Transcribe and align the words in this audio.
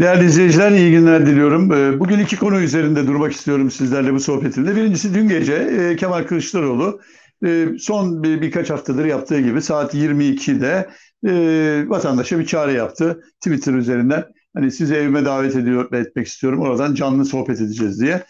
Değerli 0.00 0.24
izleyiciler 0.24 0.70
iyi 0.70 0.90
günler 0.90 1.26
diliyorum. 1.26 1.72
Ee, 1.72 2.00
bugün 2.00 2.18
iki 2.18 2.36
konu 2.36 2.60
üzerinde 2.60 3.06
durmak 3.06 3.32
istiyorum 3.32 3.70
sizlerle 3.70 4.14
bu 4.14 4.20
sohbetimde. 4.20 4.76
Birincisi 4.76 5.14
dün 5.14 5.28
gece 5.28 5.54
e, 5.54 5.96
Kemal 5.96 6.24
Kılıçdaroğlu 6.24 7.00
e, 7.46 7.66
son 7.78 8.22
bir, 8.22 8.40
birkaç 8.40 8.70
haftadır 8.70 9.04
yaptığı 9.04 9.40
gibi 9.40 9.62
saat 9.62 9.94
22'de 9.94 10.90
e, 11.26 11.88
vatandaşa 11.88 12.38
bir 12.38 12.46
çağrı 12.46 12.72
yaptı 12.72 13.20
Twitter 13.40 13.74
üzerinden. 13.74 14.24
Hani 14.54 14.70
sizi 14.70 14.94
evime 14.94 15.24
davet 15.24 15.56
ediyor 15.56 15.92
etmek 15.92 16.26
istiyorum. 16.26 16.60
Oradan 16.60 16.94
canlı 16.94 17.24
sohbet 17.24 17.60
edeceğiz 17.60 18.00
diye. 18.00 18.24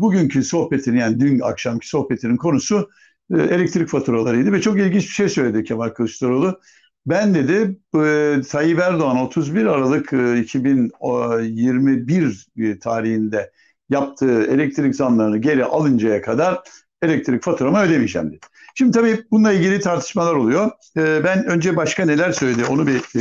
Bugünkü 0.00 0.42
sohbetin 0.42 0.96
yani 0.96 1.20
dün 1.20 1.40
akşamki 1.40 1.88
sohbetinin 1.88 2.36
konusu 2.36 2.88
elektrik 3.30 3.88
faturalarıydı 3.88 4.52
ve 4.52 4.60
çok 4.60 4.78
ilginç 4.78 5.02
bir 5.02 5.14
şey 5.14 5.28
söyledi 5.28 5.64
Kemal 5.64 5.88
Kılıçdaroğlu. 5.88 6.60
Ben 7.06 7.34
dedi 7.34 7.78
e, 7.96 8.36
Tayyip 8.50 8.78
Erdoğan 8.78 9.16
31 9.16 9.66
Aralık 9.66 10.12
e, 10.12 10.40
2021 10.40 12.46
e, 12.58 12.78
tarihinde 12.78 13.52
yaptığı 13.90 14.42
elektrik 14.42 14.96
zamlarını 14.96 15.38
geri 15.38 15.64
alıncaya 15.64 16.22
kadar 16.22 16.60
elektrik 17.02 17.42
faturamı 17.42 17.78
ödemeyeceğim 17.78 18.28
dedi. 18.28 18.46
Şimdi 18.74 18.92
tabii 18.92 19.24
bununla 19.30 19.52
ilgili 19.52 19.80
tartışmalar 19.80 20.34
oluyor. 20.34 20.70
E, 20.96 21.24
ben 21.24 21.46
önce 21.46 21.76
başka 21.76 22.04
neler 22.04 22.32
söyledi 22.32 22.64
onu 22.64 22.86
bir 22.86 22.96
e, 22.96 23.20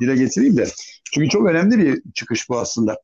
dile 0.00 0.16
getireyim 0.16 0.56
de. 0.56 0.66
Çünkü 1.12 1.28
çok 1.28 1.46
önemli 1.46 1.78
bir 1.78 2.02
çıkış 2.14 2.48
bu 2.48 2.58
aslında. 2.58 2.96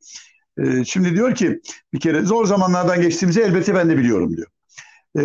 E, 0.58 0.84
şimdi 0.84 1.14
diyor 1.14 1.34
ki 1.34 1.60
bir 1.92 2.00
kere 2.00 2.22
zor 2.22 2.46
zamanlardan 2.46 3.02
geçtiğimizi 3.02 3.40
elbette 3.40 3.74
ben 3.74 3.90
de 3.90 3.98
biliyorum 3.98 4.36
diyor. 4.36 4.48
E, 5.18 5.22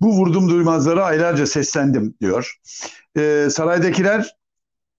bu 0.00 0.12
vurdum 0.12 0.50
duymazlara 0.50 1.04
aylarca 1.04 1.46
seslendim 1.46 2.14
diyor. 2.20 2.56
E, 3.16 3.48
saraydakiler 3.50 4.36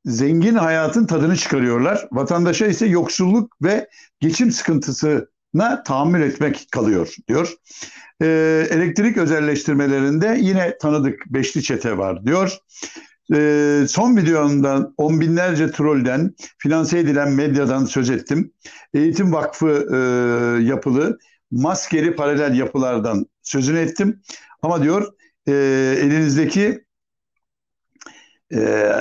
zengin 0.05 0.55
hayatın 0.55 1.05
tadını 1.05 1.37
çıkarıyorlar. 1.37 2.07
Vatandaşa 2.11 2.65
ise 2.65 2.85
yoksulluk 2.85 3.61
ve 3.61 3.89
geçim 4.19 4.51
sıkıntısına 4.51 5.83
tahammül 5.85 6.21
etmek 6.21 6.67
kalıyor 6.71 7.15
diyor. 7.27 7.53
E, 8.21 8.27
elektrik 8.69 9.17
özelleştirmelerinde 9.17 10.37
yine 10.41 10.77
tanıdık 10.77 11.25
beşli 11.27 11.63
çete 11.63 11.97
var 11.97 12.25
diyor. 12.25 12.57
E, 13.33 13.85
son 13.87 14.17
videomdan 14.17 14.93
on 14.97 15.21
binlerce 15.21 15.71
trollden, 15.71 16.35
finanse 16.57 16.99
edilen 16.99 17.31
medyadan 17.31 17.85
söz 17.85 18.09
ettim. 18.09 18.53
Eğitim 18.93 19.33
Vakfı 19.33 19.87
e, 19.93 19.97
yapılı 20.63 21.19
maskeli 21.51 22.15
paralel 22.15 22.57
yapılardan 22.57 23.25
sözünü 23.41 23.79
ettim. 23.79 24.21
Ama 24.61 24.83
diyor 24.83 25.13
e, 25.47 25.53
elinizdeki 26.01 26.85
e, 28.53 28.91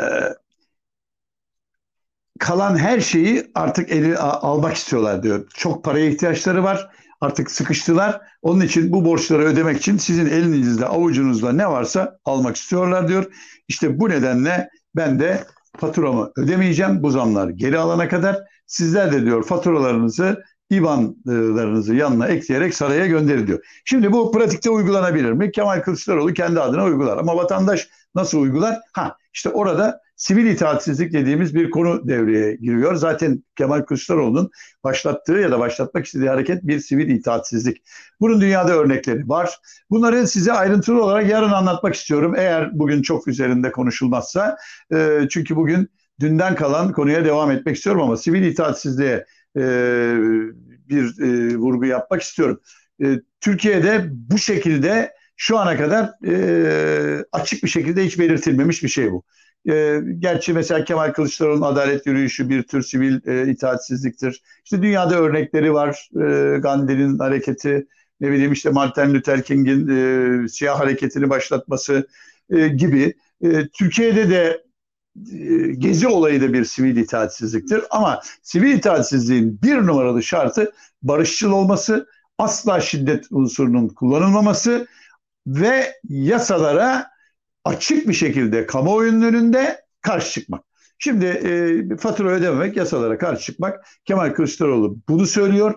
kalan 2.39 2.77
her 2.79 3.01
şeyi 3.01 3.51
artık 3.55 3.91
eli 3.91 4.19
almak 4.19 4.77
istiyorlar 4.77 5.23
diyor. 5.23 5.47
Çok 5.55 5.85
paraya 5.85 6.07
ihtiyaçları 6.07 6.65
var. 6.65 6.91
Artık 7.21 7.51
sıkıştılar. 7.51 8.21
Onun 8.43 8.61
için 8.61 8.93
bu 8.93 9.05
borçları 9.05 9.43
ödemek 9.43 9.79
için 9.79 9.97
sizin 9.97 10.27
elinizde, 10.27 10.87
avucunuzda 10.87 11.53
ne 11.53 11.67
varsa 11.71 12.19
almak 12.25 12.57
istiyorlar 12.57 13.09
diyor. 13.09 13.33
İşte 13.69 14.01
bu 14.01 14.09
nedenle 14.09 14.69
ben 14.97 15.19
de 15.19 15.45
faturamı 15.77 16.33
ödemeyeceğim 16.37 17.03
bu 17.03 17.11
zamlar 17.11 17.49
geri 17.49 17.79
alana 17.79 18.09
kadar. 18.09 18.39
Sizler 18.67 19.13
de 19.13 19.25
diyor 19.25 19.45
faturalarınızı 19.45 20.45
IBAN'larınızı 20.71 21.95
yanına 21.95 22.27
ekleyerek 22.27 22.75
saraya 22.75 23.07
gönderin 23.07 23.47
diyor. 23.47 23.65
Şimdi 23.85 24.13
bu 24.13 24.33
pratikte 24.33 24.71
uygulanabilir 24.71 25.33
mi? 25.33 25.53
Kemal 25.53 25.81
Kılıçdaroğlu 25.81 26.35
kendi 26.35 26.61
adına 26.61 26.85
uygular. 26.85 27.19
Ama 27.19 27.37
vatandaş 27.37 27.89
nasıl 28.15 28.41
uygular? 28.41 28.79
Ha 28.93 29.17
işte 29.33 29.49
orada 29.49 30.01
sivil 30.17 30.47
itaatsizlik 30.47 31.13
dediğimiz 31.13 31.55
bir 31.55 31.71
konu 31.71 32.09
devreye 32.09 32.57
giriyor. 32.57 32.95
Zaten 32.95 33.45
Kemal 33.57 33.81
Kılıçdaroğlu'nun 33.81 34.51
başlattığı 34.85 35.33
ya 35.33 35.51
da 35.51 35.59
başlatmak 35.59 36.07
istediği 36.07 36.29
hareket 36.29 36.63
bir 36.63 36.81
sivil 36.81 37.09
itaatsizlik. 37.09 37.83
Bunun 38.21 38.41
dünyada 38.41 38.73
örnekleri 38.73 39.29
var. 39.29 39.59
Bunları 39.91 40.27
size 40.27 40.53
ayrıntılı 40.53 41.05
olarak 41.05 41.31
yarın 41.31 41.51
anlatmak 41.51 41.95
istiyorum. 41.95 42.35
Eğer 42.37 42.79
bugün 42.79 43.03
çok 43.03 43.29
üzerinde 43.29 43.73
konuşulmazsa. 43.73 44.57
E, 44.93 45.21
çünkü 45.31 45.57
bugün 45.57 45.89
dünden 46.21 46.55
kalan 46.55 46.93
konuya 46.93 47.25
devam 47.25 47.51
etmek 47.51 47.77
istiyorum 47.77 48.03
ama 48.03 48.17
sivil 48.17 48.43
itaatsizliğe 48.43 49.27
e, 49.57 49.63
bir 50.89 51.23
e, 51.23 51.57
vurgu 51.57 51.87
yapmak 51.87 52.23
istiyorum. 52.23 52.61
E, 53.03 53.21
Türkiye'de 53.41 54.09
bu 54.11 54.39
şekilde 54.39 55.13
şu 55.43 55.59
ana 55.59 55.77
kadar 55.77 56.27
e, 56.27 57.25
açık 57.33 57.65
bir 57.65 57.69
şekilde 57.69 58.05
hiç 58.05 58.19
belirtilmemiş 58.19 58.83
bir 58.83 58.89
şey 58.89 59.13
bu. 59.13 59.25
E, 59.71 60.01
gerçi 60.19 60.53
mesela 60.53 60.85
Kemal 60.85 61.13
Kılıçdaroğlu'nun 61.13 61.67
adalet 61.67 62.07
yürüyüşü 62.07 62.49
bir 62.49 62.63
tür 62.63 62.83
sivil 62.83 63.29
e, 63.29 63.51
itaatsizliktir. 63.51 64.43
İşte 64.65 64.83
dünyada 64.83 65.17
örnekleri 65.17 65.75
var. 65.75 66.09
E, 66.15 66.59
Gandhi'nin 66.59 67.19
hareketi, 67.19 67.87
ne 68.21 68.31
bileyim 68.31 68.53
işte 68.53 68.71
Martin 68.71 69.15
Luther 69.15 69.43
King'in 69.43 69.89
e, 69.89 70.49
siyah 70.49 70.81
hareketini 70.81 71.31
başlatması 71.31 72.09
e, 72.51 72.69
gibi. 72.69 73.15
E, 73.43 73.69
Türkiye'de 73.69 74.31
de 74.31 74.63
e, 75.33 75.73
gezi 75.73 76.09
olayı 76.09 76.43
da 76.43 76.53
bir 76.53 76.65
sivil 76.65 76.97
itaatsizliktir. 76.97 77.81
Ama 77.91 78.23
sivil 78.43 78.75
itaatsizliğin 78.75 79.63
bir 79.63 79.77
numaralı 79.77 80.23
şartı 80.23 80.73
barışçıl 81.03 81.53
olması, 81.53 82.07
asla 82.39 82.81
şiddet 82.81 83.27
unsurunun 83.31 83.89
kullanılmaması 83.89 84.87
ve 85.47 85.95
yasalara 86.09 87.11
açık 87.65 88.09
bir 88.09 88.15
şekilde 88.15 88.67
kamuoyunun 88.67 89.23
önünde 89.23 89.81
karşı 90.01 90.41
çıkmak. 90.41 90.65
Şimdi 90.99 91.27
e, 91.27 91.97
fatura 91.97 92.31
ödememek, 92.31 92.77
yasalara 92.77 93.19
karşı 93.19 93.43
çıkmak. 93.43 93.87
Kemal 94.05 94.31
Kılıçdaroğlu 94.35 94.97
bunu 95.09 95.27
söylüyor. 95.27 95.75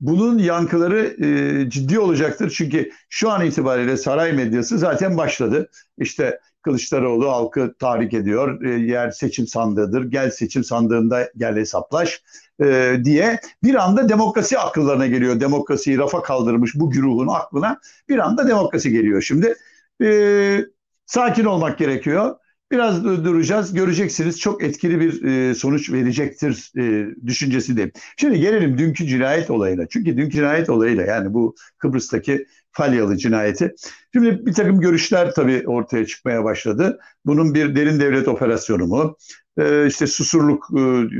Bunun 0.00 0.38
yankıları 0.38 1.24
e, 1.24 1.70
ciddi 1.70 1.98
olacaktır. 1.98 2.54
Çünkü 2.56 2.90
şu 3.08 3.30
an 3.30 3.46
itibariyle 3.46 3.96
saray 3.96 4.32
medyası 4.32 4.78
zaten 4.78 5.16
başladı. 5.16 5.70
İşte 5.98 6.40
Kılıçdaroğlu 6.64 7.30
halkı 7.30 7.74
tahrik 7.78 8.14
ediyor. 8.14 8.62
E, 8.64 8.68
yer 8.68 9.10
seçim 9.10 9.46
sandığıdır. 9.46 10.04
Gel 10.04 10.30
seçim 10.30 10.64
sandığında 10.64 11.30
gel 11.36 11.56
hesaplaş 11.56 12.22
e, 12.62 12.96
diye 13.04 13.40
bir 13.62 13.74
anda 13.74 14.08
demokrasi 14.08 14.58
akıllarına 14.58 15.06
geliyor. 15.06 15.40
Demokrasiyi 15.40 15.98
rafa 15.98 16.22
kaldırmış 16.22 16.74
bu 16.74 16.90
güruhun 16.90 17.28
aklına 17.28 17.80
bir 18.08 18.18
anda 18.18 18.48
demokrasi 18.48 18.90
geliyor 18.90 19.22
şimdi. 19.22 19.54
E, 20.02 20.60
sakin 21.06 21.44
olmak 21.44 21.78
gerekiyor. 21.78 22.36
Biraz 22.74 23.04
duracağız. 23.04 23.74
Göreceksiniz 23.74 24.40
çok 24.40 24.62
etkili 24.62 25.00
bir 25.00 25.24
e, 25.24 25.54
sonuç 25.54 25.92
verecektir 25.92 26.72
e, 26.78 27.14
düşüncesindeyim. 27.26 27.92
Şimdi 28.16 28.40
gelelim 28.40 28.78
dünkü 28.78 29.06
cinayet 29.06 29.50
olayına. 29.50 29.86
Çünkü 29.86 30.16
dünkü 30.16 30.30
cinayet 30.30 30.70
olayıyla 30.70 31.04
yani 31.04 31.34
bu 31.34 31.54
Kıbrıs'taki 31.78 32.46
Falyalı 32.72 33.16
cinayeti. 33.16 33.74
Şimdi 34.12 34.46
bir 34.46 34.52
takım 34.52 34.80
görüşler 34.80 35.34
tabii 35.34 35.62
ortaya 35.66 36.06
çıkmaya 36.06 36.44
başladı. 36.44 36.98
Bunun 37.24 37.54
bir 37.54 37.76
derin 37.76 38.00
devlet 38.00 38.28
operasyonu 38.28 38.86
mu? 38.86 39.16
E, 39.58 39.86
işte 39.86 40.06
susurluk 40.06 40.70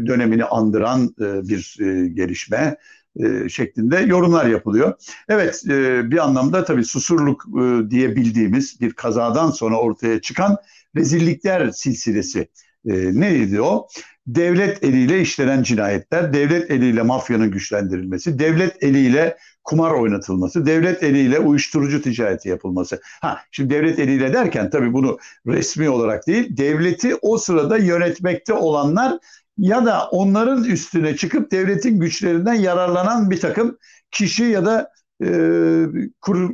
dönemini 0.07 0.45
andıran 0.45 1.15
bir 1.19 1.77
gelişme 2.15 2.77
e, 3.17 3.49
şeklinde 3.49 3.99
yorumlar 3.99 4.47
yapılıyor. 4.47 4.93
Evet 5.29 5.63
e, 5.69 6.11
bir 6.11 6.25
anlamda 6.25 6.65
tabii 6.65 6.85
susurluk 6.85 7.45
e, 7.47 7.91
diye 7.91 8.17
bildiğimiz 8.17 8.81
bir 8.81 8.93
kazadan 8.93 9.51
sonra 9.51 9.77
ortaya 9.77 10.21
çıkan 10.21 10.57
rezillikler 10.97 11.71
silsilesi 11.71 12.49
neydi 12.85 13.61
o? 13.61 13.89
Devlet 14.27 14.85
eliyle 14.85 15.21
işlenen 15.21 15.63
cinayetler, 15.63 16.33
devlet 16.33 16.71
eliyle 16.71 17.03
mafyanın 17.03 17.51
güçlendirilmesi, 17.51 18.39
devlet 18.39 18.83
eliyle 18.83 19.37
kumar 19.65 19.91
oynatılması, 19.91 20.67
devlet 20.67 21.03
eliyle 21.03 21.39
uyuşturucu 21.39 22.03
ticareti 22.03 22.49
yapılması. 22.49 23.01
Ha, 23.21 23.41
şimdi 23.51 23.75
devlet 23.75 23.99
eliyle 23.99 24.33
derken 24.33 24.71
tabii 24.71 24.93
bunu 24.93 25.19
resmi 25.47 25.89
olarak 25.89 26.27
değil, 26.27 26.57
devleti 26.57 27.15
o 27.23 27.39
sırada 27.39 27.77
yönetmekte 27.77 28.53
olanlar 28.53 29.19
ya 29.59 29.87
da 29.87 30.09
onların 30.09 30.65
üstüne 30.65 31.17
çıkıp 31.17 31.51
devletin 31.51 32.01
güçlerinden 32.01 32.55
yararlanan 32.55 33.31
bir 33.31 33.41
takım 33.41 33.79
kişi 34.11 34.45
ya 34.45 34.67
da 34.67 34.91
e, 35.25 35.29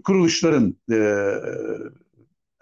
kuruluşların 0.04 0.76
e, 0.92 0.96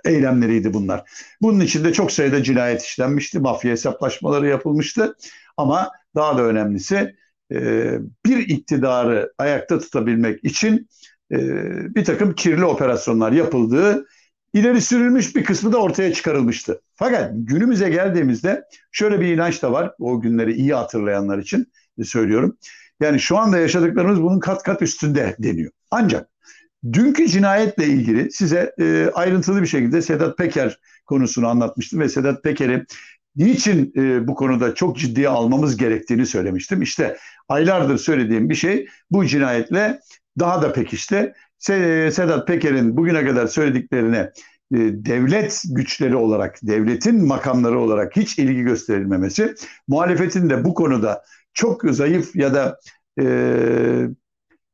eylemleriydi 0.05 0.73
bunlar. 0.75 1.11
Bunun 1.43 1.61
içinde 1.61 1.93
çok 1.93 2.13
sayıda 2.13 2.43
cinayet 2.43 2.83
işlenmişti, 2.83 3.39
mafya 3.39 3.71
hesaplaşmaları 3.71 4.49
yapılmıştı 4.49 5.17
ama 5.57 5.91
daha 6.15 6.39
da 6.39 6.43
önemlisi 6.43 7.17
e, 7.53 7.59
bir 8.27 8.49
iktidarı 8.49 9.33
ayakta 9.39 9.79
tutabilmek 9.79 10.45
için 10.45 10.89
e, 11.33 11.39
bir 11.95 12.05
takım 12.05 12.35
kirli 12.35 12.65
operasyonlar 12.65 13.33
yapıldığı 13.33 14.07
ileri 14.55 14.81
sürülmüş 14.81 15.37
bir 15.37 15.45
kısmı 15.45 15.73
da 15.73 15.79
ortaya 15.79 16.13
çıkarılmıştı. 16.13 16.81
Fakat 16.95 17.31
günümüze 17.35 17.91
geldiğimizde 17.91 18.65
şöyle 18.93 19.21
bir 19.21 19.27
inanç 19.27 19.63
da 19.63 19.73
var. 19.73 19.95
O 19.99 20.21
günleri 20.21 20.53
iyi 20.55 20.75
hatırlayanlar 20.75 21.39
için 21.39 21.73
söylüyorum. 22.05 22.57
Yani 23.01 23.21
şu 23.21 23.39
anda 23.39 23.59
yaşadıklarımız 23.59 24.23
bunun 24.23 24.41
kat 24.41 24.63
kat 24.63 24.83
üstünde 24.83 25.37
deniyor. 25.39 25.71
Ancak 25.91 26.29
dünkü 26.93 27.29
cinayetle 27.29 27.87
ilgili 27.87 28.33
size 28.33 28.75
e, 28.81 29.11
ayrıntılı 29.15 29.63
bir 29.63 29.67
şekilde 29.67 30.03
Sedat 30.03 30.39
Peker 30.39 30.81
konusunu 31.07 31.49
anlatmıştım 31.49 32.01
ve 32.01 32.09
Sedat 32.09 32.43
Peker'i 32.43 32.85
niçin 33.37 33.93
e, 33.97 34.27
bu 34.29 34.35
konuda 34.35 34.75
çok 34.75 34.99
ciddiye 34.99 35.29
almamız 35.29 35.77
gerektiğini 35.77 36.27
söylemiştim. 36.27 36.83
İşte 36.83 37.17
aylardır 37.49 37.99
söylediğim 37.99 38.51
bir 38.51 38.55
şey 38.55 38.87
bu 39.11 39.27
cinayetle 39.27 40.01
daha 40.39 40.63
da 40.63 40.73
pekişti. 40.73 41.33
Sedat 41.59 42.47
Peker'in 42.47 42.97
bugüne 42.97 43.27
kadar 43.27 43.47
söylediklerine 43.47 44.31
e, 44.75 44.79
devlet 44.79 45.63
güçleri 45.71 46.17
olarak, 46.17 46.59
devletin 46.63 47.27
makamları 47.27 47.79
olarak 47.79 48.17
hiç 48.17 48.39
ilgi 48.39 48.63
gösterilmemesi, 48.63 49.55
muhalefetin 49.89 50.51
de 50.51 50.65
bu 50.65 50.75
konuda 50.75 51.23
çok 51.55 51.83
zayıf 51.85 52.37
ya 52.37 52.55
da 52.55 52.81
e, 53.21 53.27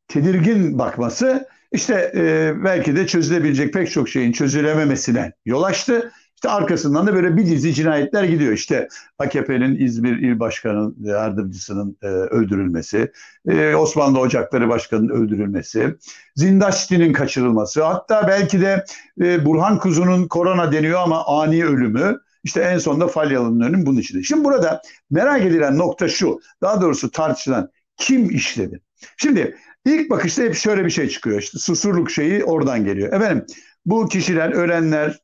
tedirgin 0.08 0.78
bakması 0.78 1.48
işte 1.72 2.12
e, 2.14 2.52
belki 2.64 2.96
de 2.96 3.06
çözülebilecek 3.06 3.72
pek 3.72 3.90
çok 3.90 4.08
şeyin 4.08 4.32
çözülememesine 4.32 5.32
yol 5.46 5.62
açtı. 5.62 6.12
İşte 6.34 6.48
arkasından 6.48 7.06
da 7.06 7.14
böyle 7.14 7.36
bir 7.36 7.46
dizi 7.46 7.74
cinayetler 7.74 8.24
gidiyor. 8.24 8.52
İşte 8.52 8.88
AKP'nin 9.18 9.76
İzmir 9.76 10.18
İl 10.18 10.40
Başkanı 10.40 10.94
yardımcısının 11.00 11.96
e, 12.02 12.06
öldürülmesi, 12.06 13.12
e, 13.48 13.74
Osmanlı 13.74 14.20
Ocakları 14.20 14.68
Başkanı'nın 14.68 15.08
öldürülmesi, 15.08 15.96
Zindaşti'nin 16.36 17.12
kaçırılması, 17.12 17.84
hatta 17.84 18.28
belki 18.28 18.60
de 18.60 18.84
e, 19.20 19.44
Burhan 19.44 19.78
Kuzu'nun 19.78 20.28
korona 20.28 20.72
deniyor 20.72 21.00
ama 21.00 21.26
ani 21.26 21.64
ölümü. 21.64 22.18
İşte 22.44 22.60
en 22.60 22.78
sonunda 22.78 23.08
Falyalı'nın 23.08 23.60
ölümü 23.68 23.86
bunun 23.86 24.00
içinde. 24.00 24.22
Şimdi 24.22 24.44
burada 24.44 24.82
merak 25.10 25.42
edilen 25.42 25.78
nokta 25.78 26.08
şu, 26.08 26.40
daha 26.62 26.80
doğrusu 26.80 27.10
tartışılan 27.10 27.70
kim 27.96 28.30
işledi? 28.30 28.80
Şimdi 29.16 29.56
ilk 29.86 30.10
bakışta 30.10 30.42
hep 30.42 30.54
şöyle 30.54 30.84
bir 30.84 30.90
şey 30.90 31.08
çıkıyor. 31.08 31.40
İşte 31.40 31.58
susurluk 31.58 32.10
şeyi 32.10 32.44
oradan 32.44 32.84
geliyor. 32.84 33.12
Efendim 33.12 33.46
bu 33.86 34.08
kişiler, 34.08 34.52
ölenler, 34.52 35.18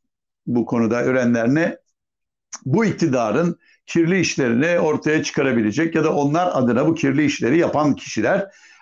bu 0.55 0.67
konuda 0.67 1.03
öğrenler 1.03 1.55
ne? 1.55 1.77
Bu 2.65 2.85
iktidarın 2.85 3.59
kirli 3.87 4.21
işlerini 4.21 4.79
ortaya 4.79 5.23
çıkarabilecek 5.23 5.95
ya 5.95 6.05
da 6.05 6.15
onlar 6.15 6.51
adına 6.53 6.87
bu 6.87 6.95
kirli 6.95 7.25
işleri 7.25 7.59
yapan 7.59 7.95
kişiler. 7.95 8.39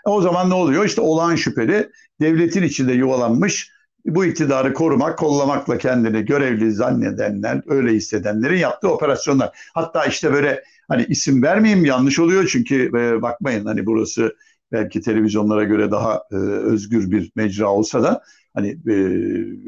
E 0.07 0.11
o 0.11 0.21
zaman 0.21 0.51
ne 0.51 0.55
oluyor? 0.55 0.85
İşte 0.85 1.01
olağan 1.01 1.37
şüpheli 1.37 1.91
devletin 2.21 2.63
içinde 2.63 2.93
yuvalanmış 2.93 3.71
bu 4.05 4.25
iktidarı 4.25 4.75
korumak, 4.75 5.19
kollamakla 5.19 5.79
kendini 5.79 6.25
görevli 6.25 6.73
zannedenler, 6.73 7.63
öyle 7.67 7.93
hissedenlerin 7.93 8.59
yaptığı 8.59 8.89
operasyonlar. 8.89 9.71
Hatta 9.75 10.05
işte 10.05 10.33
böyle 10.33 10.65
hani 10.89 11.05
isim 11.09 11.43
vermeyeyim 11.43 11.85
yanlış 11.85 12.19
oluyor 12.19 12.49
çünkü 12.53 12.87
e, 12.87 13.23
bakmayın 13.23 13.67
hani 13.67 13.87
burası 13.87 14.37
belki 14.73 15.01
televizyonlara 15.01 15.65
göre 15.65 15.91
daha 15.91 16.23
e, 16.33 16.37
özgür 16.37 17.11
bir 17.11 17.33
mecra 17.37 17.69
olsa 17.71 18.03
da 18.03 18.23
Hani 18.55 18.69
e, 18.69 18.95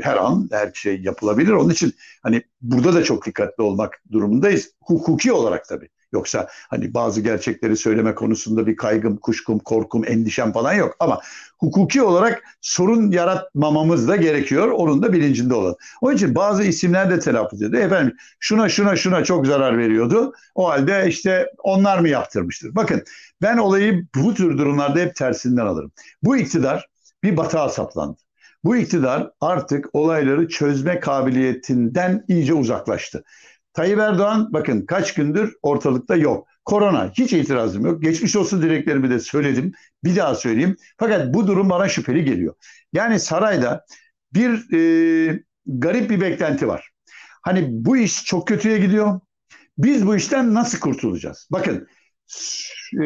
her 0.02 0.16
an 0.16 0.48
her 0.52 0.72
şey 0.72 1.00
yapılabilir. 1.02 1.52
Onun 1.52 1.70
için 1.70 1.92
hani 2.22 2.42
burada 2.62 2.94
da 2.94 3.04
çok 3.04 3.26
dikkatli 3.26 3.62
olmak 3.62 4.02
durumundayız. 4.12 4.72
Hukuki 4.80 5.32
olarak 5.32 5.68
tabii. 5.68 5.88
Yoksa 6.12 6.48
hani 6.70 6.94
bazı 6.94 7.20
gerçekleri 7.20 7.76
söyleme 7.76 8.14
konusunda 8.14 8.66
bir 8.66 8.76
kaygım, 8.76 9.16
kuşkum, 9.16 9.58
korkum, 9.58 10.04
endişem 10.06 10.52
falan 10.52 10.72
yok. 10.72 10.96
Ama 11.00 11.20
hukuki 11.58 12.02
olarak 12.02 12.42
sorun 12.60 13.10
yaratmamamız 13.10 14.08
da 14.08 14.16
gerekiyor. 14.16 14.68
Onun 14.68 15.02
da 15.02 15.12
bilincinde 15.12 15.54
olan. 15.54 15.76
Onun 16.00 16.14
için 16.14 16.34
bazı 16.34 16.62
isimler 16.62 17.10
de 17.10 17.18
telaffuz 17.18 17.62
ediyor. 17.62 17.82
Efendim 17.82 18.16
şuna 18.40 18.68
şuna 18.68 18.96
şuna 18.96 19.24
çok 19.24 19.46
zarar 19.46 19.78
veriyordu. 19.78 20.32
O 20.54 20.68
halde 20.68 21.04
işte 21.08 21.46
onlar 21.58 21.98
mı 21.98 22.08
yaptırmıştır? 22.08 22.74
Bakın 22.74 23.02
ben 23.42 23.56
olayı 23.56 24.06
bu 24.14 24.34
tür 24.34 24.58
durumlarda 24.58 24.98
hep 24.98 25.14
tersinden 25.16 25.66
alırım. 25.66 25.92
Bu 26.22 26.36
iktidar 26.36 26.86
bir 27.22 27.36
batağa 27.36 27.68
saplandı. 27.68 28.18
Bu 28.64 28.76
iktidar 28.76 29.30
artık 29.40 29.86
olayları 29.92 30.48
çözme 30.48 31.00
kabiliyetinden 31.00 32.24
iyice 32.28 32.54
uzaklaştı. 32.54 33.24
Tayyip 33.80 33.98
Erdoğan 33.98 34.52
bakın 34.52 34.86
kaç 34.86 35.14
gündür 35.14 35.54
ortalıkta 35.62 36.16
yok. 36.16 36.48
Korona 36.64 37.10
hiç 37.10 37.32
itirazım 37.32 37.86
yok. 37.86 38.02
Geçmiş 38.02 38.36
olsun 38.36 38.62
dileklerimi 38.62 39.10
de 39.10 39.20
söyledim. 39.20 39.72
Bir 40.04 40.16
daha 40.16 40.34
söyleyeyim. 40.34 40.76
Fakat 40.98 41.34
bu 41.34 41.46
durum 41.46 41.70
bana 41.70 41.88
şüpheli 41.88 42.24
geliyor. 42.24 42.54
Yani 42.92 43.20
sarayda 43.20 43.84
bir 44.34 44.74
e, 44.74 45.42
garip 45.66 46.10
bir 46.10 46.20
beklenti 46.20 46.68
var. 46.68 46.90
Hani 47.42 47.66
bu 47.70 47.96
iş 47.96 48.24
çok 48.24 48.48
kötüye 48.48 48.78
gidiyor. 48.78 49.20
Biz 49.78 50.06
bu 50.06 50.16
işten 50.16 50.54
nasıl 50.54 50.80
kurtulacağız? 50.80 51.48
Bakın 51.50 51.86
e, 52.94 53.04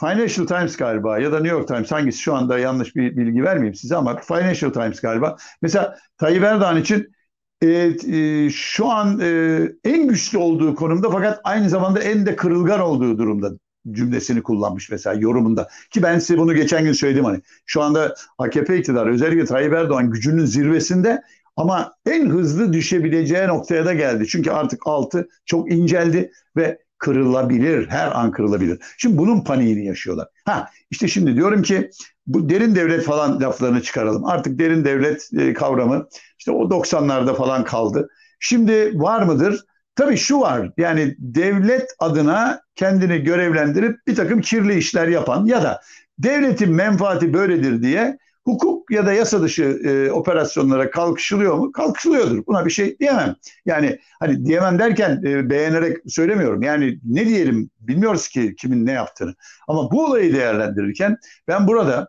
Financial 0.00 0.46
Times 0.46 0.76
galiba 0.76 1.18
ya 1.18 1.32
da 1.32 1.40
New 1.40 1.56
York 1.56 1.68
Times 1.68 1.92
hangisi 1.92 2.18
şu 2.18 2.34
anda 2.34 2.58
yanlış 2.58 2.96
bir 2.96 3.16
bilgi 3.16 3.42
vermeyeyim 3.42 3.74
size 3.74 3.96
ama 3.96 4.20
Financial 4.20 4.72
Times 4.72 5.00
galiba. 5.00 5.36
Mesela 5.62 5.96
Tayyip 6.18 6.42
Erdoğan 6.44 6.80
için 6.80 7.14
e, 7.62 7.68
e, 8.12 8.50
şu 8.50 8.88
an 8.88 9.20
e, 9.20 9.60
en 9.84 10.08
güçlü 10.08 10.38
olduğu 10.38 10.74
konumda 10.74 11.10
fakat 11.10 11.40
aynı 11.44 11.68
zamanda 11.68 12.00
en 12.00 12.26
de 12.26 12.36
kırılgan 12.36 12.80
olduğu 12.80 13.18
durumda 13.18 13.50
cümlesini 13.90 14.42
kullanmış 14.42 14.90
mesela 14.90 15.20
yorumunda. 15.20 15.68
Ki 15.90 16.02
ben 16.02 16.18
size 16.18 16.38
bunu 16.38 16.54
geçen 16.54 16.84
gün 16.84 16.92
söyledim 16.92 17.24
hani. 17.24 17.40
Şu 17.66 17.82
anda 17.82 18.14
AKP 18.38 18.78
iktidarı 18.78 19.12
özellikle 19.12 19.44
Tayyip 19.44 19.72
Erdoğan 19.72 20.10
gücünün 20.10 20.44
zirvesinde 20.44 21.22
ama 21.56 21.94
en 22.06 22.30
hızlı 22.30 22.72
düşebileceği 22.72 23.48
noktaya 23.48 23.84
da 23.84 23.94
geldi. 23.94 24.26
Çünkü 24.28 24.50
artık 24.50 24.86
altı 24.86 25.28
çok 25.46 25.72
inceldi 25.72 26.32
ve 26.56 26.83
kırılabilir. 27.04 27.88
Her 27.88 28.18
an 28.20 28.30
kırılabilir. 28.30 28.78
Şimdi 28.98 29.18
bunun 29.18 29.40
paniğini 29.44 29.86
yaşıyorlar. 29.86 30.28
Ha 30.44 30.70
işte 30.90 31.08
şimdi 31.08 31.36
diyorum 31.36 31.62
ki 31.62 31.90
bu 32.26 32.48
derin 32.48 32.74
devlet 32.74 33.04
falan 33.04 33.40
laflarını 33.40 33.82
çıkaralım. 33.82 34.24
Artık 34.24 34.58
derin 34.58 34.84
devlet 34.84 35.30
e, 35.38 35.52
kavramı 35.52 36.08
işte 36.38 36.50
o 36.50 36.70
90'larda 36.70 37.36
falan 37.36 37.64
kaldı. 37.64 38.08
Şimdi 38.40 38.92
var 38.94 39.22
mıdır? 39.22 39.64
Tabii 39.96 40.16
şu 40.16 40.40
var 40.40 40.70
yani 40.76 41.16
devlet 41.18 41.90
adına 41.98 42.60
kendini 42.74 43.18
görevlendirip 43.18 43.96
bir 44.06 44.14
takım 44.14 44.40
kirli 44.40 44.78
işler 44.78 45.08
yapan 45.08 45.46
ya 45.46 45.62
da 45.62 45.80
devletin 46.18 46.72
menfaati 46.72 47.32
böyledir 47.32 47.82
diye 47.82 48.18
hukuk 48.44 48.90
ya 48.90 49.06
da 49.06 49.12
yasa 49.12 49.42
dışı 49.42 49.62
e, 49.62 50.10
operasyonlara 50.10 50.90
kalkışılıyor 50.90 51.54
mu? 51.54 51.72
Kalkışılıyordur. 51.72 52.46
Buna 52.46 52.66
bir 52.66 52.70
şey 52.70 52.98
diyemem. 52.98 53.34
Yani 53.66 53.98
hani 54.20 54.44
diyemem 54.44 54.78
derken 54.78 55.22
e, 55.26 55.50
beğenerek 55.50 55.96
söylemiyorum. 56.06 56.62
Yani 56.62 56.98
ne 57.04 57.26
diyelim 57.26 57.70
bilmiyoruz 57.80 58.28
ki 58.28 58.54
kimin 58.58 58.86
ne 58.86 58.92
yaptığını. 58.92 59.34
Ama 59.68 59.90
bu 59.90 60.04
olayı 60.04 60.34
değerlendirirken 60.34 61.16
ben 61.48 61.68
burada 61.68 62.08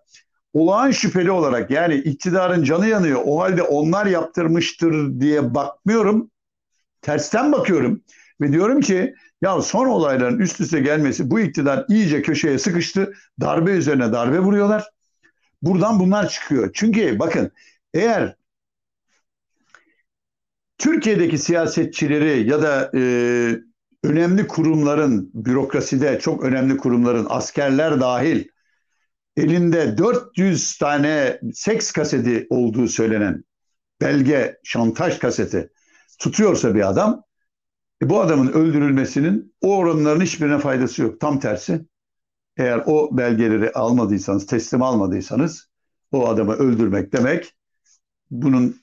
olağan 0.54 0.92
şüpheli 0.92 1.32
olarak 1.32 1.72
yani 1.72 1.96
iktidarın 1.96 2.64
canı 2.64 2.88
yanıyor 2.88 3.22
o 3.26 3.40
halde 3.40 3.64
onlar 3.64 4.06
yaptırmıştır 4.06 5.20
diye 5.20 5.56
bakmıyorum. 5.56 6.32
Tersten 7.02 7.52
bakıyorum 7.52 8.04
ve 8.42 8.52
diyorum 8.52 8.82
ki 8.82 9.16
ya 9.42 9.62
son 9.62 9.86
olayların 9.88 10.40
üst 10.40 10.62
üste 10.62 10.80
gelmesi 10.80 11.32
bu 11.32 11.40
iktidar 11.40 11.86
iyice 11.90 12.22
köşeye 12.22 12.60
sıkıştı. 12.60 13.14
Darbe 13.42 13.72
üzerine 13.72 14.14
darbe 14.14 14.40
vuruyorlar 14.40 14.95
Buradan 15.66 16.00
bunlar 16.00 16.30
çıkıyor. 16.30 16.72
Çünkü 16.74 17.20
bakın 17.20 17.52
eğer 17.94 18.36
Türkiye'deki 20.78 21.38
siyasetçileri 21.38 22.50
ya 22.50 22.62
da 22.62 22.92
e, 22.96 23.02
önemli 24.04 24.48
kurumların, 24.48 25.32
bürokraside 25.34 26.20
çok 26.20 26.44
önemli 26.44 26.78
kurumların, 26.78 27.28
askerler 27.30 28.02
dahil 28.02 28.46
elinde 29.38 29.98
400 29.98 30.78
tane 30.78 31.40
seks 31.54 31.92
kaseti 31.92 32.48
olduğu 32.50 32.88
söylenen 32.88 33.44
belge, 34.02 34.58
şantaj 34.64 35.20
kaseti 35.20 35.70
tutuyorsa 36.20 36.76
bir 36.76 36.90
adam, 36.90 37.24
e, 38.04 38.10
bu 38.10 38.22
adamın 38.22 38.52
öldürülmesinin 38.52 39.56
o 39.62 39.78
oranların 39.78 40.22
hiçbirine 40.22 40.60
faydası 40.60 41.02
yok. 41.02 41.20
Tam 41.20 41.40
tersi. 41.40 41.86
Eğer 42.58 42.84
o 42.86 43.18
belgeleri 43.18 43.72
almadıysanız, 43.72 44.46
teslim 44.46 44.82
almadıysanız 44.82 45.70
o 46.12 46.28
adamı 46.28 46.54
öldürmek 46.54 47.14
demek 47.14 47.56
bunun 48.32 48.82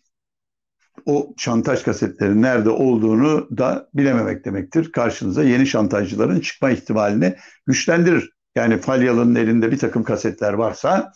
o 1.06 1.34
şantaj 1.38 1.82
kasetlerin 1.82 2.42
nerede 2.42 2.70
olduğunu 2.70 3.58
da 3.58 3.88
bilememek 3.94 4.44
demektir. 4.44 4.92
Karşınıza 4.92 5.42
yeni 5.42 5.66
şantajcıların 5.66 6.40
çıkma 6.40 6.70
ihtimalini 6.70 7.36
güçlendirir. 7.66 8.32
Yani 8.54 8.78
Falyalı'nın 8.78 9.34
elinde 9.34 9.70
bir 9.72 9.78
takım 9.78 10.04
kasetler 10.04 10.52
varsa 10.52 11.12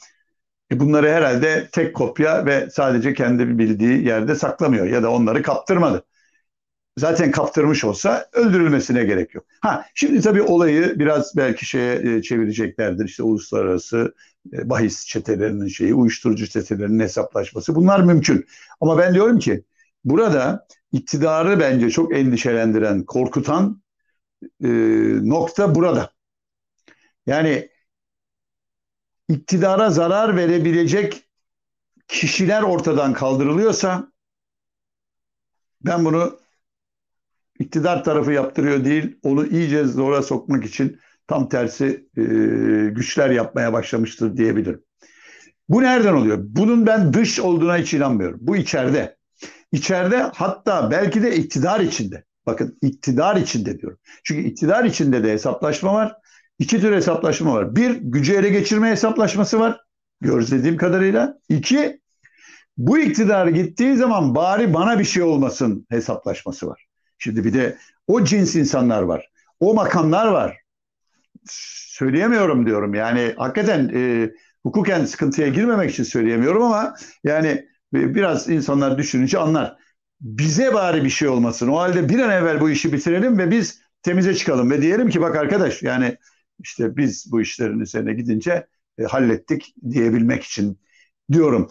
e 0.73 0.81
bunları 0.81 1.11
herhalde 1.11 1.69
tek 1.73 1.97
kopya 1.97 2.47
ve 2.47 2.71
sadece 2.71 3.15
kendi 3.15 3.59
bildiği 3.59 4.07
yerde 4.07 4.35
saklamıyor 4.35 4.87
ya 4.87 5.03
da 5.03 5.11
onları 5.11 5.43
kaptırmadı 5.43 6.05
zaten 6.97 7.31
kaptırmış 7.31 7.85
olsa 7.85 8.27
öldürülmesine 8.33 9.05
gerek 9.05 9.35
yok. 9.35 9.45
Ha 9.61 9.85
şimdi 9.95 10.21
tabii 10.21 10.43
olayı 10.43 10.99
biraz 10.99 11.37
belki 11.37 11.67
şeye 11.67 12.17
e, 12.17 12.23
çevireceklerdir. 12.23 13.05
İşte 13.05 13.23
uluslararası 13.23 14.15
e, 14.53 14.71
bahis 14.71 15.07
çetelerinin 15.07 15.69
şeyi, 15.69 15.95
uyuşturucu 15.95 16.47
çetelerinin 16.47 17.01
hesaplaşması 17.01 17.75
bunlar 17.75 18.01
mümkün. 18.01 18.47
Ama 18.81 18.99
ben 18.99 19.15
diyorum 19.15 19.39
ki 19.39 19.65
burada 20.05 20.67
iktidarı 20.93 21.61
bence 21.61 21.91
çok 21.91 22.15
endişelendiren, 22.15 23.05
korkutan 23.05 23.83
e, 24.65 24.69
nokta 25.29 25.75
burada. 25.75 26.11
Yani 27.27 27.69
iktidara 29.29 29.91
zarar 29.91 30.37
verebilecek 30.37 31.25
kişiler 32.09 32.63
ortadan 32.63 33.13
kaldırılıyorsa 33.13 34.13
ben 35.81 36.05
bunu 36.05 36.39
iktidar 37.67 38.05
tarafı 38.05 38.33
yaptırıyor 38.33 38.85
değil, 38.85 39.17
onu 39.23 39.47
iyice 39.47 39.85
zora 39.85 40.23
sokmak 40.23 40.65
için 40.65 40.99
tam 41.27 41.49
tersi 41.49 42.07
e, 42.17 42.23
güçler 42.91 43.31
yapmaya 43.31 43.73
başlamıştır 43.73 44.37
diyebilirim. 44.37 44.83
Bu 45.69 45.83
nereden 45.83 46.15
oluyor? 46.15 46.39
Bunun 46.41 46.87
ben 46.87 47.13
dış 47.13 47.41
olduğuna 47.41 47.77
hiç 47.79 47.95
inanmıyorum. 47.95 48.39
Bu 48.43 48.57
içeride. 48.57 49.17
İçeride 49.73 50.17
hatta 50.35 50.91
belki 50.91 51.23
de 51.23 51.37
iktidar 51.37 51.81
içinde. 51.81 52.25
Bakın 52.47 52.79
iktidar 52.83 53.37
içinde 53.37 53.79
diyorum. 53.79 53.99
Çünkü 54.25 54.49
iktidar 54.49 54.85
içinde 54.85 55.25
de 55.25 55.33
hesaplaşma 55.33 55.95
var. 55.95 56.17
İki 56.59 56.81
tür 56.81 56.93
hesaplaşma 56.93 57.55
var. 57.55 57.77
Bir, 57.77 57.91
gücü 57.91 58.35
ele 58.35 58.49
geçirme 58.49 58.91
hesaplaşması 58.91 59.61
var. 59.61 59.81
Gözlediğim 60.21 60.77
kadarıyla. 60.77 61.39
İki, 61.49 62.01
bu 62.77 62.99
iktidar 62.99 63.47
gittiği 63.47 63.97
zaman 63.97 64.35
bari 64.35 64.75
bana 64.75 64.99
bir 64.99 65.05
şey 65.05 65.23
olmasın 65.23 65.87
hesaplaşması 65.91 66.67
var. 66.67 66.86
Şimdi 67.19 67.45
bir 67.45 67.55
de 67.55 67.79
o 68.07 68.25
cins 68.25 68.57
insanlar 68.57 69.03
var. 69.03 69.31
O 69.61 69.75
makamlar 69.75 70.27
var. 70.27 70.57
Söyleyemiyorum 71.49 72.67
diyorum. 72.67 72.95
Yani 72.95 73.35
hakikaten 73.37 73.91
e, 73.95 74.31
hukuken 74.63 75.05
sıkıntıya 75.05 75.49
girmemek 75.49 75.91
için 75.91 76.05
söyleyemiyorum 76.05 76.63
ama 76.63 76.95
yani 77.25 77.69
biraz 77.93 78.49
insanlar 78.49 78.99
düşününce 78.99 79.39
anlar. 79.39 79.77
Bize 80.21 80.75
bari 80.75 81.05
bir 81.05 81.11
şey 81.11 81.29
olmasın. 81.29 81.69
O 81.69 81.79
halde 81.79 82.09
bir 82.09 82.19
an 82.19 82.31
evvel 82.31 82.61
bu 82.61 82.71
işi 82.71 82.93
bitirelim 82.93 83.39
ve 83.39 83.51
biz 83.51 83.81
temize 84.03 84.35
çıkalım 84.35 84.71
ve 84.71 84.83
diyelim 84.83 85.11
ki 85.11 85.21
bak 85.21 85.37
arkadaş 85.37 85.83
yani 85.83 86.17
işte 86.59 86.97
biz 86.97 87.33
bu 87.33 87.41
işlerin 87.41 87.81
üzerine 87.81 88.15
gidince 88.15 88.67
e, 88.99 89.05
hallettik 89.05 89.75
diyebilmek 89.91 90.45
için 90.45 90.81
diyorum. 91.33 91.69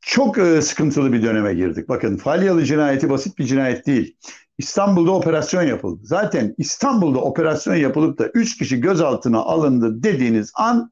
Çok 0.00 0.38
e, 0.38 0.62
sıkıntılı 0.62 1.12
bir 1.12 1.22
döneme 1.22 1.54
girdik. 1.54 1.88
Bakın 1.88 2.16
Falyalı 2.16 2.64
cinayeti 2.64 3.10
basit 3.10 3.38
bir 3.38 3.44
cinayet 3.44 3.86
değil. 3.86 4.16
İstanbul'da 4.58 5.10
operasyon 5.10 5.62
yapıldı. 5.62 6.00
Zaten 6.04 6.54
İstanbul'da 6.58 7.18
operasyon 7.18 7.74
yapılıp 7.74 8.18
da 8.18 8.30
3 8.34 8.58
kişi 8.58 8.80
gözaltına 8.80 9.38
alındı 9.38 10.02
dediğiniz 10.02 10.52
an 10.54 10.90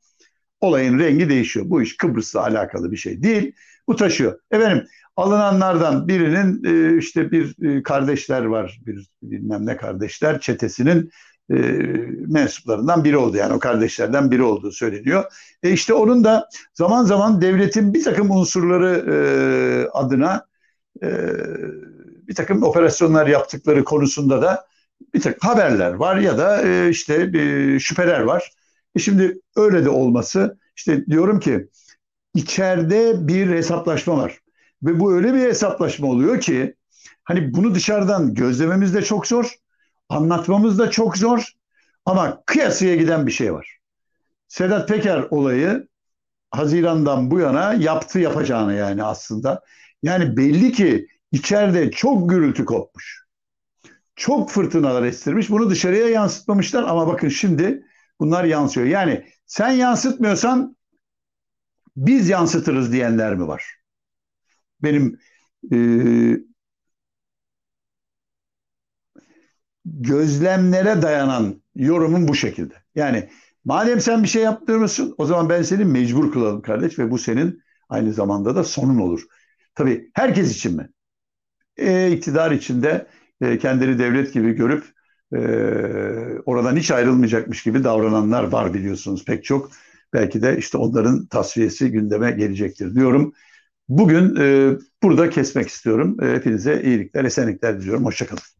olayın 0.60 0.98
rengi 0.98 1.28
değişiyor. 1.28 1.66
Bu 1.68 1.82
iş 1.82 1.96
Kıbrıs'la 1.96 2.42
alakalı 2.42 2.92
bir 2.92 2.96
şey 2.96 3.22
değil. 3.22 3.52
Bu 3.88 3.96
taşıyor. 3.96 4.40
Efendim 4.50 4.86
alınanlardan 5.16 6.08
birinin 6.08 6.64
e, 6.64 6.98
işte 6.98 7.30
bir 7.30 7.68
e, 7.68 7.82
kardeşler 7.82 8.44
var. 8.44 8.80
Bir 8.86 9.08
bilmem 9.22 9.66
ne 9.66 9.76
kardeşler 9.76 10.40
çetesinin 10.40 11.10
e, 11.50 11.54
mensuplarından 12.26 13.04
biri 13.04 13.16
oldu. 13.16 13.36
Yani 13.36 13.54
o 13.54 13.58
kardeşlerden 13.58 14.30
biri 14.30 14.42
olduğu 14.42 14.72
söyleniyor. 14.72 15.24
E 15.62 15.70
işte 15.70 15.94
onun 15.94 16.24
da 16.24 16.48
zaman 16.74 17.04
zaman 17.04 17.40
devletin 17.40 17.94
bir 17.94 18.04
takım 18.04 18.30
unsurları 18.30 19.04
e, 19.12 19.16
adına 19.88 20.46
e, 21.02 21.08
bir 22.28 22.34
takım 22.34 22.62
operasyonlar 22.62 23.26
yaptıkları 23.26 23.84
konusunda 23.84 24.42
da 24.42 24.66
bir 25.14 25.20
takım 25.20 25.48
haberler 25.48 25.92
var 25.92 26.16
ya 26.16 26.38
da 26.38 26.62
e, 26.62 26.90
işte 26.90 27.32
bir 27.32 27.80
şüpheler 27.80 28.20
var. 28.20 28.52
E 28.96 28.98
şimdi 28.98 29.40
öyle 29.56 29.84
de 29.84 29.88
olması 29.88 30.58
işte 30.76 31.06
diyorum 31.06 31.40
ki 31.40 31.68
içeride 32.34 33.28
bir 33.28 33.46
hesaplaşma 33.46 34.16
var. 34.16 34.38
Ve 34.82 35.00
bu 35.00 35.14
öyle 35.14 35.34
bir 35.34 35.40
hesaplaşma 35.40 36.06
oluyor 36.06 36.40
ki 36.40 36.74
hani 37.24 37.54
bunu 37.54 37.74
dışarıdan 37.74 38.34
gözlememiz 38.34 38.94
de 38.94 39.02
çok 39.02 39.26
zor, 39.26 39.54
anlatmamız 40.08 40.78
da 40.78 40.90
çok 40.90 41.16
zor 41.18 41.52
ama 42.04 42.42
kıyasıya 42.46 42.96
giden 42.96 43.26
bir 43.26 43.32
şey 43.32 43.54
var. 43.54 43.78
Sedat 44.48 44.88
Peker 44.88 45.26
olayı 45.30 45.88
Haziran'dan 46.50 47.30
bu 47.30 47.40
yana 47.40 47.75
yaptı 47.75 48.18
yapacağını 48.18 48.75
yani 48.75 49.02
aslında. 49.04 49.62
Yani 50.02 50.36
belli 50.36 50.72
ki 50.72 51.06
içeride 51.32 51.90
çok 51.90 52.30
gürültü 52.30 52.64
kopmuş. 52.64 53.26
Çok 54.16 54.50
fırtınalar 54.50 55.02
estirmiş. 55.02 55.50
Bunu 55.50 55.70
dışarıya 55.70 56.08
yansıtmamışlar 56.08 56.82
ama 56.82 57.06
bakın 57.06 57.28
şimdi 57.28 57.84
bunlar 58.20 58.44
yansıyor. 58.44 58.86
Yani 58.86 59.26
sen 59.46 59.70
yansıtmıyorsan 59.70 60.76
biz 61.96 62.28
yansıtırız 62.28 62.92
diyenler 62.92 63.34
mi 63.34 63.46
var? 63.46 63.64
Benim 64.82 65.18
e, 65.72 65.76
gözlemlere 69.87 71.02
dayanan 71.02 71.62
yorumum 71.75 72.28
bu 72.28 72.35
şekilde. 72.35 72.75
Yani 72.95 73.28
madem 73.64 74.00
sen 74.00 74.23
bir 74.23 74.28
şey 74.28 74.43
yaptırmışsın 74.43 75.14
o 75.19 75.26
zaman 75.26 75.49
ben 75.49 75.62
seni 75.62 75.85
mecbur 75.85 76.33
kılalım 76.33 76.62
kardeş 76.62 76.99
ve 76.99 77.11
bu 77.11 77.19
senin 77.19 77.62
aynı 77.88 78.12
zamanda 78.12 78.57
da 78.57 78.64
sonun 78.64 78.99
olur. 78.99 79.23
Tabii 79.75 80.11
herkes 80.14 80.57
için 80.57 80.76
mi? 80.76 80.88
E, 81.76 82.11
iktidar 82.12 82.50
içinde 82.50 83.07
e, 83.40 83.59
kendini 83.59 83.99
devlet 83.99 84.35
gibi 84.35 84.52
görüp 84.52 84.85
e, 85.35 85.38
oradan 86.47 86.76
hiç 86.76 86.90
ayrılmayacakmış 86.90 87.62
gibi 87.62 87.85
davrananlar 87.85 88.45
var 88.45 88.75
biliyorsunuz 88.75 89.25
pek 89.25 89.45
çok. 89.45 89.71
Belki 90.12 90.43
de 90.43 90.59
işte 90.59 90.78
onların 90.78 91.26
tasfiyesi 91.26 91.90
gündeme 91.90 92.31
gelecektir 92.31 92.95
diyorum. 92.95 93.33
Bugün 93.88 94.37
e, 94.37 94.73
burada 95.02 95.31
kesmek 95.31 95.69
istiyorum. 95.69 96.16
E, 96.23 96.35
hepinize 96.35 96.83
iyilikler, 96.83 97.25
esenlikler 97.25 97.81
diliyorum. 97.81 98.05
Hoşçakalın. 98.05 98.55